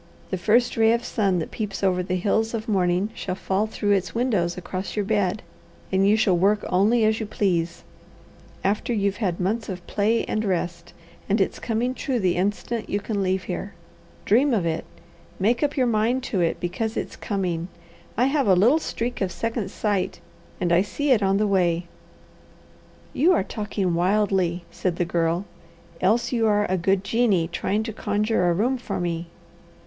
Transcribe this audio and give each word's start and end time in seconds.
The 0.31 0.37
first 0.39 0.77
ray 0.77 0.93
of 0.93 1.05
sun 1.05 1.37
that 1.37 1.51
peeps 1.51 1.83
over 1.83 2.01
the 2.01 2.15
hills 2.15 2.55
of 2.55 2.67
morning 2.67 3.11
shall 3.13 3.35
fall 3.35 3.67
through 3.67 3.91
its 3.91 4.15
windows 4.15 4.57
across 4.57 4.95
your 4.95 5.05
bed, 5.05 5.43
and 5.91 6.07
you 6.07 6.15
shall 6.17 6.35
work 6.35 6.65
only 6.69 7.05
as 7.05 7.19
you 7.19 7.27
please, 7.27 7.83
after 8.63 8.93
you've 8.93 9.17
had 9.17 9.39
months 9.39 9.69
of 9.69 9.85
play 9.85 10.23
and 10.25 10.43
rest; 10.43 10.93
and 11.29 11.39
it's 11.39 11.59
coming 11.59 11.93
true 11.93 12.19
the 12.19 12.35
instant 12.35 12.89
you 12.89 12.99
can 12.99 13.21
leave 13.21 13.43
here. 13.43 13.75
Dream 14.25 14.55
of 14.55 14.65
it, 14.65 14.85
make 15.39 15.61
up 15.61 15.77
your 15.77 15.85
mind 15.85 16.23
to 16.23 16.41
it, 16.41 16.59
because 16.59 16.97
it's 16.97 17.15
coming. 17.15 17.67
I 18.17 18.25
have 18.25 18.47
a 18.47 18.55
little 18.55 18.79
streak 18.79 19.21
of 19.21 19.31
second 19.31 19.69
sight, 19.69 20.19
and 20.59 20.71
I 20.71 20.81
see 20.81 21.11
it 21.11 21.21
on 21.21 21.37
the 21.37 21.45
way." 21.45 21.85
"You 23.13 23.33
are 23.33 23.43
talking 23.43 23.93
wildly," 23.93 24.63
said 24.71 24.95
the 24.95 25.05
Girl, 25.05 25.45
"else 26.01 26.31
you 26.31 26.47
are 26.47 26.65
a 26.71 26.75
good 26.75 27.03
genie 27.03 27.47
trying 27.47 27.83
to 27.83 27.93
conjure 27.93 28.49
a 28.49 28.53
room 28.55 28.79
for 28.79 28.99
me." 28.99 29.27